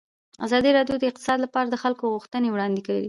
ازادي 0.45 0.69
راډیو 0.77 0.95
د 0.99 1.03
اقتصاد 1.11 1.37
لپاره 1.45 1.67
د 1.69 1.75
خلکو 1.83 2.05
غوښتنې 2.13 2.49
وړاندې 2.51 2.81
کړي. 2.87 2.99